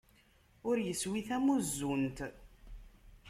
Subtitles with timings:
[0.69, 2.17] Ur iswi tamuzzunt!